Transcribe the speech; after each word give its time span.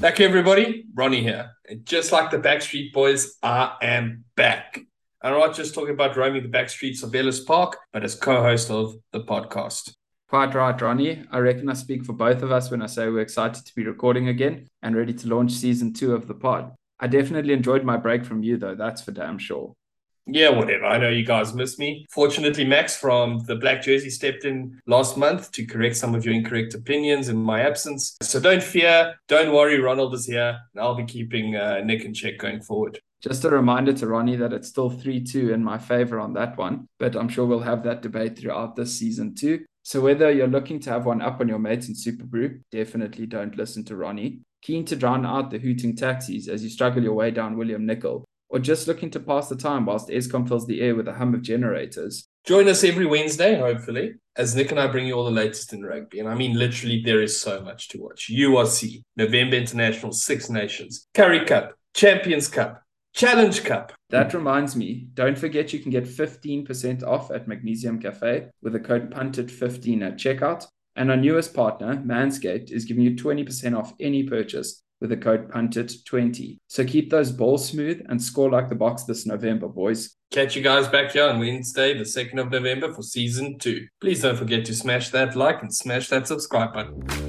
Back 0.00 0.20
everybody, 0.20 0.84
Ronnie 0.94 1.24
here. 1.24 1.50
And 1.68 1.84
just 1.84 2.12
like 2.12 2.30
the 2.30 2.38
Backstreet 2.38 2.92
Boys, 2.92 3.36
I 3.42 3.72
am 3.82 4.24
back. 4.36 4.78
I'm 5.22 5.32
not 5.32 5.56
just 5.56 5.74
talking 5.74 5.92
about 5.92 6.16
roaming 6.16 6.44
the 6.44 6.48
back 6.48 6.68
streets 6.68 7.02
of 7.02 7.12
Ellis 7.12 7.40
Park, 7.40 7.76
but 7.92 8.04
as 8.04 8.14
co-host 8.14 8.70
of 8.70 8.94
the 9.10 9.24
podcast. 9.24 9.92
Quite 10.28 10.54
right, 10.54 10.80
Ronnie. 10.80 11.24
I 11.32 11.38
reckon 11.38 11.68
I 11.68 11.72
speak 11.72 12.04
for 12.04 12.12
both 12.12 12.42
of 12.42 12.52
us 12.52 12.70
when 12.70 12.80
I 12.80 12.86
say 12.86 13.08
we're 13.08 13.18
excited 13.18 13.66
to 13.66 13.74
be 13.74 13.84
recording 13.84 14.28
again 14.28 14.68
and 14.82 14.94
ready 14.94 15.14
to 15.14 15.28
launch 15.28 15.50
season 15.50 15.92
two 15.92 16.14
of 16.14 16.28
the 16.28 16.34
pod. 16.34 16.72
I 17.00 17.08
definitely 17.08 17.52
enjoyed 17.52 17.82
my 17.82 17.96
break 17.96 18.24
from 18.24 18.44
you, 18.44 18.56
though, 18.56 18.76
that's 18.76 19.02
for 19.02 19.10
damn 19.10 19.38
sure. 19.38 19.74
Yeah, 20.30 20.50
whatever. 20.50 20.84
I 20.84 20.98
know 20.98 21.08
you 21.08 21.24
guys 21.24 21.54
miss 21.54 21.78
me. 21.78 22.04
Fortunately, 22.10 22.64
Max 22.64 22.94
from 22.94 23.44
the 23.46 23.56
Black 23.56 23.82
Jersey 23.82 24.10
stepped 24.10 24.44
in 24.44 24.78
last 24.86 25.16
month 25.16 25.50
to 25.52 25.64
correct 25.64 25.96
some 25.96 26.14
of 26.14 26.22
your 26.24 26.34
incorrect 26.34 26.74
opinions 26.74 27.30
in 27.30 27.36
my 27.36 27.62
absence. 27.62 28.14
So 28.20 28.38
don't 28.38 28.62
fear, 28.62 29.14
don't 29.26 29.54
worry. 29.54 29.80
Ronald 29.80 30.12
is 30.12 30.26
here. 30.26 30.58
And 30.74 30.82
I'll 30.82 30.94
be 30.94 31.04
keeping 31.04 31.56
uh, 31.56 31.80
Nick 31.82 32.04
in 32.04 32.12
check 32.12 32.38
going 32.38 32.60
forward. 32.60 33.00
Just 33.22 33.44
a 33.46 33.50
reminder 33.50 33.94
to 33.94 34.06
Ronnie 34.06 34.36
that 34.36 34.52
it's 34.52 34.68
still 34.68 34.90
3 34.90 35.24
2 35.24 35.52
in 35.52 35.64
my 35.64 35.78
favor 35.78 36.20
on 36.20 36.34
that 36.34 36.56
one, 36.56 36.88
but 36.98 37.16
I'm 37.16 37.28
sure 37.28 37.46
we'll 37.46 37.60
have 37.60 37.82
that 37.82 38.02
debate 38.02 38.38
throughout 38.38 38.76
this 38.76 38.96
season 38.96 39.34
too. 39.34 39.64
So, 39.82 40.00
whether 40.00 40.30
you're 40.30 40.46
looking 40.46 40.78
to 40.80 40.90
have 40.90 41.06
one 41.06 41.20
up 41.20 41.40
on 41.40 41.48
your 41.48 41.58
mates 41.58 41.88
in 41.88 41.94
SuperBru, 41.94 42.60
definitely 42.70 43.26
don't 43.26 43.56
listen 43.56 43.84
to 43.86 43.96
Ronnie. 43.96 44.40
Keen 44.62 44.84
to 44.84 44.94
drown 44.94 45.26
out 45.26 45.50
the 45.50 45.58
hooting 45.58 45.96
taxis 45.96 46.46
as 46.46 46.62
you 46.62 46.70
struggle 46.70 47.02
your 47.02 47.14
way 47.14 47.32
down 47.32 47.56
William 47.56 47.86
Nicol, 47.86 48.24
or 48.48 48.58
just 48.58 48.88
looking 48.88 49.10
to 49.10 49.20
pass 49.20 49.48
the 49.48 49.56
time 49.56 49.86
whilst 49.86 50.08
Eskom 50.08 50.48
fills 50.48 50.66
the 50.66 50.80
air 50.80 50.94
with 50.94 51.08
a 51.08 51.14
hum 51.14 51.34
of 51.34 51.42
generators. 51.42 52.28
Join 52.44 52.68
us 52.68 52.82
every 52.82 53.04
Wednesday, 53.04 53.58
hopefully, 53.58 54.14
as 54.36 54.54
Nick 54.54 54.70
and 54.70 54.80
I 54.80 54.86
bring 54.86 55.06
you 55.06 55.14
all 55.14 55.24
the 55.24 55.30
latest 55.30 55.72
in 55.72 55.82
rugby. 55.82 56.20
And 56.20 56.28
I 56.28 56.34
mean, 56.34 56.58
literally, 56.58 57.02
there 57.04 57.20
is 57.20 57.40
so 57.40 57.60
much 57.60 57.88
to 57.88 57.98
watch. 57.98 58.30
URC, 58.30 59.02
November 59.16 59.56
International, 59.56 60.12
Six 60.12 60.48
Nations, 60.48 61.08
Currie 61.14 61.44
Cup, 61.44 61.74
Champions 61.94 62.48
Cup, 62.48 62.82
Challenge 63.14 63.64
Cup. 63.64 63.92
That 64.10 64.32
reminds 64.32 64.76
me, 64.76 65.08
don't 65.14 65.36
forget 65.36 65.72
you 65.72 65.80
can 65.80 65.90
get 65.90 66.04
15% 66.04 67.02
off 67.02 67.30
at 67.30 67.48
Magnesium 67.48 68.00
Cafe 68.00 68.48
with 68.62 68.72
the 68.72 68.80
code 68.80 69.10
PUNTED15 69.10 70.02
at 70.06 70.16
checkout. 70.16 70.66
And 70.96 71.10
our 71.10 71.16
newest 71.16 71.54
partner, 71.54 71.96
Manscaped, 71.96 72.72
is 72.72 72.84
giving 72.84 73.04
you 73.04 73.14
20% 73.14 73.78
off 73.78 73.92
any 74.00 74.24
purchase 74.24 74.82
with 75.00 75.10
the 75.10 75.16
code 75.16 75.50
PUNTED20. 75.50 76.58
So 76.66 76.84
keep 76.84 77.10
those 77.10 77.32
balls 77.32 77.68
smooth 77.68 78.02
and 78.08 78.22
score 78.22 78.50
like 78.50 78.68
the 78.68 78.74
box 78.74 79.04
this 79.04 79.26
November, 79.26 79.68
boys. 79.68 80.16
Catch 80.30 80.56
you 80.56 80.62
guys 80.62 80.88
back 80.88 81.12
here 81.12 81.28
on 81.28 81.38
Wednesday, 81.38 81.96
the 81.96 82.04
2nd 82.04 82.40
of 82.40 82.50
November 82.50 82.92
for 82.92 83.02
season 83.02 83.58
two. 83.58 83.86
Please 84.00 84.22
don't 84.22 84.36
forget 84.36 84.64
to 84.66 84.74
smash 84.74 85.10
that 85.10 85.36
like 85.36 85.62
and 85.62 85.74
smash 85.74 86.08
that 86.08 86.26
subscribe 86.26 86.74
button. 86.74 87.27